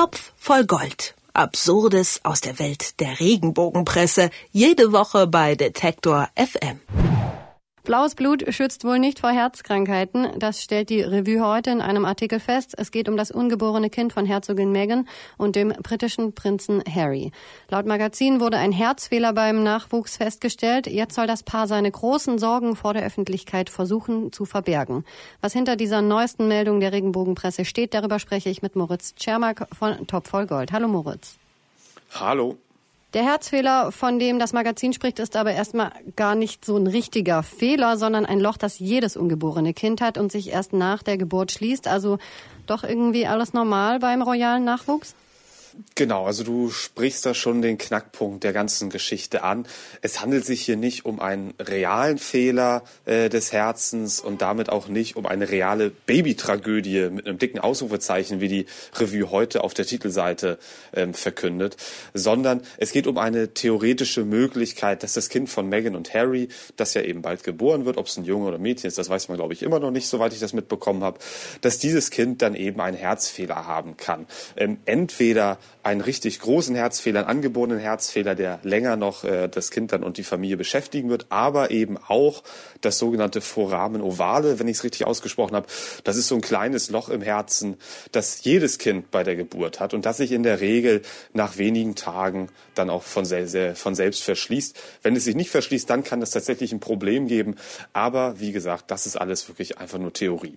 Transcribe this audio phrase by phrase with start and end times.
[0.00, 1.14] Topf voll Gold.
[1.34, 4.30] Absurdes aus der Welt der Regenbogenpresse.
[4.50, 6.80] Jede Woche bei Detektor FM.
[7.90, 10.38] Blaues Blut schützt wohl nicht vor Herzkrankheiten.
[10.38, 12.76] Das stellt die Revue heute in einem Artikel fest.
[12.78, 17.32] Es geht um das ungeborene Kind von Herzogin Meghan und dem britischen Prinzen Harry.
[17.68, 20.86] Laut Magazin wurde ein Herzfehler beim Nachwuchs festgestellt.
[20.86, 25.04] Jetzt soll das Paar seine großen Sorgen vor der Öffentlichkeit versuchen zu verbergen.
[25.40, 30.06] Was hinter dieser neuesten Meldung der Regenbogenpresse steht, darüber spreche ich mit Moritz Czermak von
[30.06, 30.70] Top voll Gold.
[30.70, 31.38] Hallo Moritz.
[32.12, 32.56] Hallo.
[33.12, 37.42] Der Herzfehler, von dem das Magazin spricht, ist aber erstmal gar nicht so ein richtiger
[37.42, 41.50] Fehler, sondern ein Loch, das jedes ungeborene Kind hat und sich erst nach der Geburt
[41.50, 41.88] schließt.
[41.88, 42.18] Also
[42.66, 45.16] doch irgendwie alles normal beim royalen Nachwuchs?
[45.94, 49.66] Genau, also du sprichst da schon den Knackpunkt der ganzen Geschichte an.
[50.02, 54.88] Es handelt sich hier nicht um einen realen Fehler äh, des Herzens und damit auch
[54.88, 58.66] nicht um eine reale Babytragödie mit einem dicken Ausrufezeichen, wie die
[58.96, 60.58] Revue heute auf der Titelseite
[60.92, 61.76] ähm, verkündet,
[62.14, 66.94] sondern es geht um eine theoretische Möglichkeit, dass das Kind von Meghan und Harry, das
[66.94, 69.28] ja eben bald geboren wird, ob es ein Junge oder ein Mädchen ist, das weiß
[69.28, 71.20] man glaube ich immer noch nicht, soweit ich das mitbekommen habe,
[71.60, 74.26] dass dieses Kind dann eben einen Herzfehler haben kann.
[74.56, 79.92] Ähm, entweder einen richtig großen Herzfehler, einen angeborenen Herzfehler, der länger noch äh, das Kind
[79.92, 82.42] dann und die Familie beschäftigen wird, aber eben auch
[82.80, 85.66] das sogenannte Foramen ovale, wenn ich es richtig ausgesprochen habe.
[86.04, 87.76] Das ist so ein kleines Loch im Herzen,
[88.12, 91.94] das jedes Kind bei der Geburt hat und das sich in der Regel nach wenigen
[91.94, 94.78] Tagen dann auch von, sel von selbst verschließt.
[95.02, 97.56] Wenn es sich nicht verschließt, dann kann es tatsächlich ein Problem geben.
[97.92, 100.56] Aber wie gesagt, das ist alles wirklich einfach nur Theorie.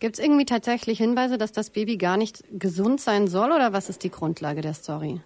[0.00, 3.88] Gibt es irgendwie tatsächlich Hinweise, dass das Baby gar nicht gesund sein soll oder was
[3.88, 5.20] ist die Grundlage der Story?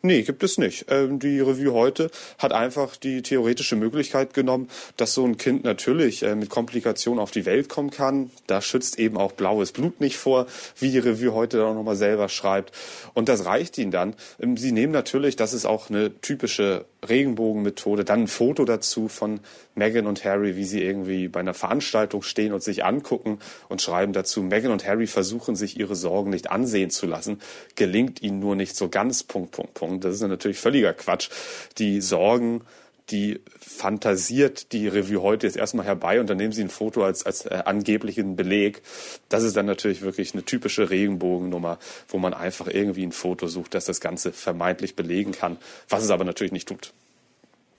[0.00, 0.86] Nee, gibt es nicht.
[0.90, 6.22] Ähm, die Revue heute hat einfach die theoretische Möglichkeit genommen, dass so ein Kind natürlich
[6.22, 8.30] äh, mit Komplikationen auf die Welt kommen kann.
[8.46, 10.46] Da schützt eben auch blaues Blut nicht vor,
[10.78, 12.72] wie die Revue heute auch nochmal selber schreibt.
[13.12, 14.14] Und das reicht ihnen dann.
[14.40, 19.40] Ähm, sie nehmen natürlich, das ist auch eine typische Regenbogenmethode, dann ein Foto dazu von
[19.74, 24.12] Meghan und Harry, wie sie irgendwie bei einer Veranstaltung stehen und sich angucken und schreiben
[24.12, 27.40] dazu, Meghan und Harry versuchen sich ihre Sorgen nicht ansehen zu lassen,
[27.76, 29.87] gelingt ihnen nur nicht so ganz, Punkt, Punkt, Punkt.
[29.88, 30.00] Sorgen.
[30.00, 31.30] Das ist natürlich völliger Quatsch.
[31.78, 32.62] Die Sorgen,
[33.10, 37.24] die fantasiert die Revue heute jetzt erstmal herbei und dann nehmen sie ein Foto als,
[37.24, 38.82] als äh, angeblichen Beleg.
[39.28, 41.78] Das ist dann natürlich wirklich eine typische Regenbogennummer,
[42.08, 45.56] wo man einfach irgendwie ein Foto sucht, das das Ganze vermeintlich belegen kann,
[45.88, 46.92] was es aber natürlich nicht tut.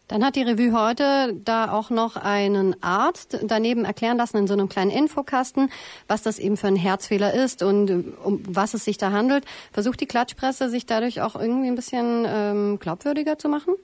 [0.09, 4.53] Dann hat die Revue heute da auch noch einen Arzt daneben erklären lassen in so
[4.53, 5.69] einem kleinen Infokasten,
[6.07, 9.45] was das eben für ein Herzfehler ist und um was es sich da handelt.
[9.71, 13.75] Versucht die Klatschpresse sich dadurch auch irgendwie ein bisschen ähm, glaubwürdiger zu machen?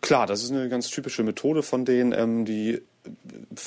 [0.00, 2.80] Klar, das ist eine ganz typische Methode von denen, ähm, die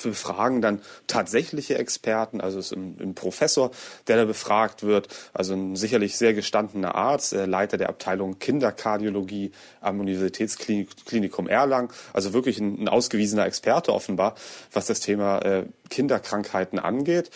[0.03, 3.71] befragen dann tatsächliche Experten, also es ist ein, ein, Professor,
[4.07, 9.51] der da befragt wird, also ein sicherlich sehr gestandener Arzt, äh, Leiter der Abteilung Kinderkardiologie
[9.81, 14.35] am Universitätsklinikum Erlangen, also wirklich ein, ein ausgewiesener Experte offenbar,
[14.71, 17.31] was das Thema äh, Kinderkrankheiten angeht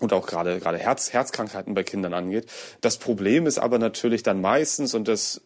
[0.00, 2.46] und auch gerade gerade Herz, Herzkrankheiten bei Kindern angeht.
[2.80, 5.40] Das Problem ist aber natürlich dann meistens, und das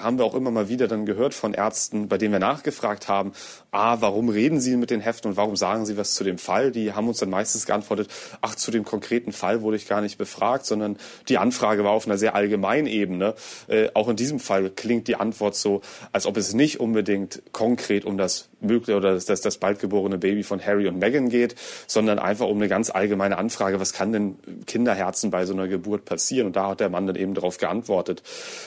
[0.00, 3.32] haben wir auch immer mal wieder dann gehört von Ärzten, bei denen wir nachgefragt haben,
[3.70, 6.72] ah, warum reden Sie mit den Heften und warum sagen Sie was zu dem Fall?
[6.72, 8.08] Die haben uns dann meistens geantwortet,
[8.40, 10.96] ach, zu dem konkreten Fall wurde ich gar nicht befragt, sondern
[11.28, 13.34] die Anfrage war auf einer sehr allgemeinen Ebene.
[13.68, 15.82] Äh, auch in diesem Fall klingt die Antwort so,
[16.12, 20.42] als ob es nicht unbedingt konkret um das mögliche oder das, das bald geborene Baby
[20.42, 21.54] von Harry und Meghan geht,
[21.86, 24.36] sondern einfach um eine ganz allgemeine Anfrage, was kann denn
[24.66, 26.48] Kinderherzen bei so einer Geburt passieren?
[26.48, 28.22] Und da hat der Mann dann eben darauf geantwortet.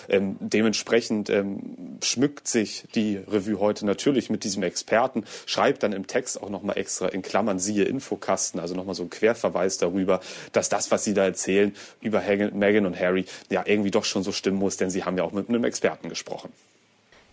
[0.07, 6.07] Ähm, dementsprechend ähm, schmückt sich die Revue heute natürlich mit diesem Experten, schreibt dann im
[6.07, 10.21] Text auch nochmal extra in Klammern siehe Infokasten, also nochmal so ein Querverweis darüber,
[10.51, 14.31] dass das, was sie da erzählen über Meghan und Harry, ja irgendwie doch schon so
[14.31, 16.51] stimmen muss, denn sie haben ja auch mit einem Experten gesprochen.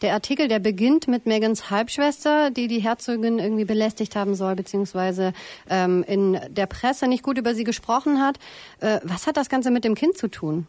[0.02, 5.32] Der Artikel, der beginnt mit Megans Halbschwester, die die Herzogin irgendwie belästigt haben soll, beziehungsweise
[5.70, 8.38] ähm, in der Presse nicht gut über sie gesprochen hat.
[8.80, 10.66] Äh, was hat das Ganze mit dem Kind zu tun?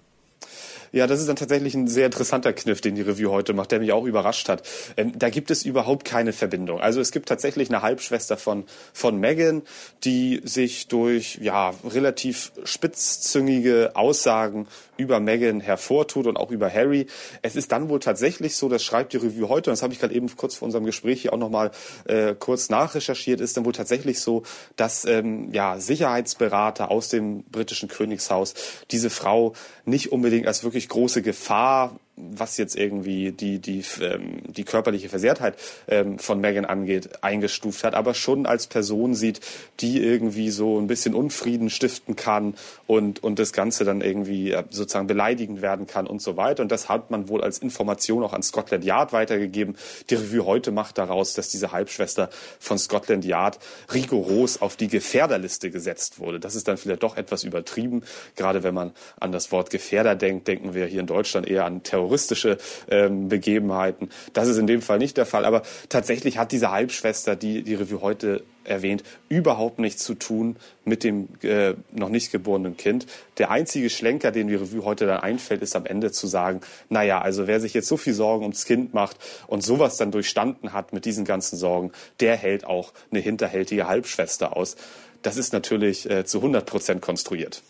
[0.98, 3.80] Ja, das ist dann tatsächlich ein sehr interessanter Kniff, den die Review heute macht, der
[3.80, 4.64] mich auch überrascht hat.
[4.98, 6.80] Ähm, da gibt es überhaupt keine Verbindung.
[6.80, 9.62] Also es gibt tatsächlich eine Halbschwester von, von Megan,
[10.04, 14.66] die sich durch ja, relativ spitzzüngige Aussagen
[14.98, 17.06] über Megan hervortut und auch über Harry.
[17.44, 20.00] Es ist dann wohl tatsächlich so, das schreibt die Review heute, und das habe ich
[20.00, 21.70] gerade eben kurz vor unserem Gespräch hier auch nochmal
[22.06, 24.42] äh, kurz nachrecherchiert, ist dann wohl tatsächlich so,
[24.76, 28.56] dass ähm, ja, Sicherheitsberater aus dem britischen Königshaus
[28.90, 29.54] diese Frau
[29.86, 35.56] nicht unbedingt als wirklich große Gefahr was jetzt irgendwie die, die, ähm, die körperliche Versehrtheit
[35.88, 39.40] ähm, von Megan angeht, eingestuft hat, aber schon als Person sieht,
[39.80, 42.56] die irgendwie so ein bisschen Unfrieden stiften kann
[42.88, 46.64] und, und das Ganze dann irgendwie äh, sozusagen beleidigend werden kann und so weiter.
[46.64, 49.78] Und das hat man wohl als Information auch an Scotland Yard weitergegeben.
[50.10, 52.30] Die Revue heute macht daraus, dass diese Halbschwester
[52.60, 53.60] von Scotland Yard
[53.94, 56.40] rigoros auf die Gefährderliste gesetzt wurde.
[56.40, 58.02] Das ist dann vielleicht doch etwas übertrieben.
[58.36, 61.84] Gerade wenn man an das Wort Gefährder denkt, denken wir hier in Deutschland eher an
[62.08, 62.58] terroristische
[62.90, 64.10] ähm, Begebenheiten.
[64.34, 65.46] Das ist in dem Fall nicht der Fall.
[65.46, 71.04] Aber tatsächlich hat diese Halbschwester, die die Revue heute erwähnt, überhaupt nichts zu tun mit
[71.04, 73.08] dem äh, noch nicht geborenen Kind.
[73.38, 77.22] Der einzige Schlenker, den die Revue heute dann einfällt, ist am Ende zu sagen, naja,
[77.22, 79.18] also wer sich jetzt so viel Sorgen ums Kind macht
[79.48, 84.56] und sowas dann durchstanden hat mit diesen ganzen Sorgen, der hält auch eine hinterhältige Halbschwester
[84.56, 84.76] aus.
[85.22, 87.64] Das ist natürlich äh, zu 100 Prozent konstruiert.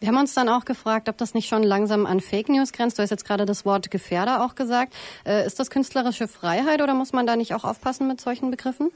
[0.00, 2.98] Wir haben uns dann auch gefragt, ob das nicht schon langsam an Fake News grenzt.
[2.98, 4.94] Du hast jetzt gerade das Wort Gefährder auch gesagt.
[5.26, 8.90] Äh, ist das künstlerische Freiheit oder muss man da nicht auch aufpassen mit solchen Begriffen?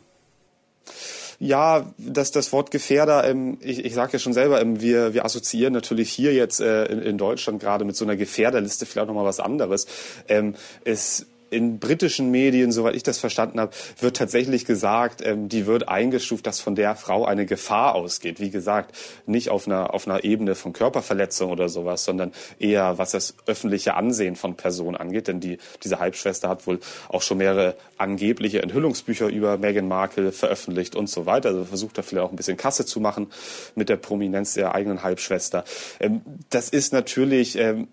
[1.38, 5.26] Ja, das, das Wort Gefährder, ähm, ich, ich sage ja schon selber, ähm, wir, wir
[5.26, 9.24] assoziieren natürlich hier jetzt äh, in, in Deutschland gerade mit so einer Gefährderliste vielleicht nochmal
[9.26, 9.86] was anderes.
[10.28, 10.54] Ähm,
[10.84, 15.88] es in britischen Medien, soweit ich das verstanden habe, wird tatsächlich gesagt, ähm, die wird
[15.88, 18.40] eingestuft, dass von der Frau eine Gefahr ausgeht.
[18.40, 18.94] Wie gesagt,
[19.26, 23.94] nicht auf einer, auf einer Ebene von Körperverletzung oder sowas, sondern eher was das öffentliche
[23.94, 25.28] Ansehen von Personen angeht.
[25.28, 30.96] Denn die, diese Halbschwester hat wohl auch schon mehrere angebliche Enthüllungsbücher über Meghan Markle veröffentlicht
[30.96, 31.50] und so weiter.
[31.50, 33.28] Also versucht da vielleicht auch ein bisschen Kasse zu machen
[33.74, 35.64] mit der Prominenz der eigenen Halbschwester.
[36.00, 37.88] Ähm, das ist natürlich ähm,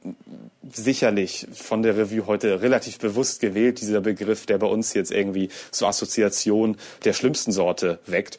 [0.75, 5.49] sicherlich von der Revue heute relativ bewusst gewählt, dieser Begriff, der bei uns jetzt irgendwie
[5.71, 8.37] so Assoziation der schlimmsten Sorte weckt.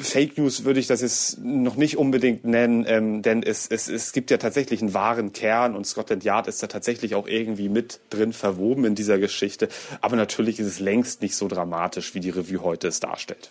[0.00, 4.12] Fake News würde ich das jetzt noch nicht unbedingt nennen, ähm, denn es, es, es
[4.12, 8.00] gibt ja tatsächlich einen wahren Kern und Scotland Yard ist da tatsächlich auch irgendwie mit
[8.10, 9.68] drin verwoben in dieser Geschichte.
[10.00, 13.50] Aber natürlich ist es längst nicht so dramatisch, wie die Revue heute es darstellt.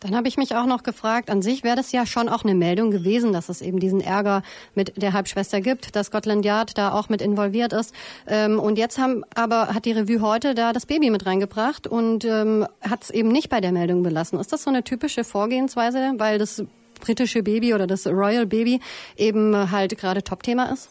[0.00, 2.54] Dann habe ich mich auch noch gefragt, an sich wäre das ja schon auch eine
[2.54, 4.42] Meldung gewesen, dass es eben diesen Ärger
[4.74, 7.94] mit der Halbschwester gibt, dass Scotland Yard da auch mit involviert ist.
[8.26, 12.24] Ähm, und jetzt haben aber hat die Revue heute da das Baby mit reingebracht und
[12.24, 14.40] ähm, hat es eben nicht bei der Meldung belassen.
[14.40, 16.64] Ist das so eine typische Vorgehensweise, weil das
[17.00, 18.80] britische Baby oder das Royal Baby
[19.18, 20.90] eben halt gerade Topthema ist?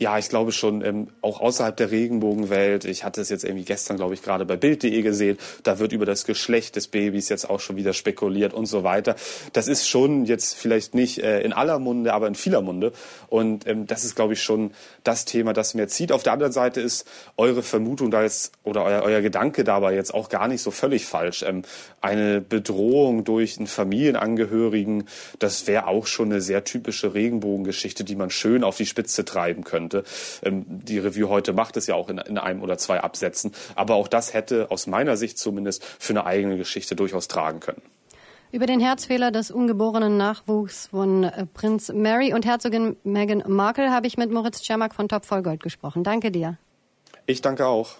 [0.00, 2.84] Ja, ich glaube schon, ähm, auch außerhalb der Regenbogenwelt.
[2.84, 5.38] Ich hatte es jetzt irgendwie gestern, glaube ich, gerade bei Bild.de gesehen.
[5.64, 9.16] Da wird über das Geschlecht des Babys jetzt auch schon wieder spekuliert und so weiter.
[9.54, 12.92] Das ist schon jetzt vielleicht nicht äh, in aller Munde, aber in vieler Munde.
[13.26, 14.70] Und ähm, das ist, glaube ich, schon
[15.02, 16.12] das Thema, das mir zieht.
[16.12, 17.04] Auf der anderen Seite ist
[17.36, 21.06] eure Vermutung da jetzt oder euer, euer Gedanke dabei jetzt auch gar nicht so völlig
[21.06, 21.42] falsch.
[21.42, 21.62] Ähm,
[22.00, 25.08] eine Bedrohung durch einen Familienangehörigen,
[25.40, 29.64] das wäre auch schon eine sehr typische Regenbogengeschichte, die man schön auf die Spitze treiben
[29.64, 30.04] könnte könnte.
[30.42, 33.52] Ähm, die Revue heute macht es ja auch in, in einem oder zwei Absätzen.
[33.74, 37.82] Aber auch das hätte aus meiner Sicht zumindest für eine eigene Geschichte durchaus tragen können.
[38.50, 44.06] Über den Herzfehler des ungeborenen Nachwuchs von äh, Prinz Mary und Herzogin Meghan Markle habe
[44.06, 46.02] ich mit Moritz Czermak von Topf voll Gold gesprochen.
[46.02, 46.56] Danke dir.
[47.26, 47.96] Ich danke auch.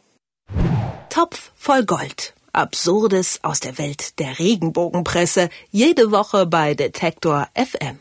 [1.11, 2.35] Topf voll Gold.
[2.53, 5.51] Absurdes aus der Welt der Regenbogenpresse.
[5.71, 7.97] Jede Woche bei Detektor FM.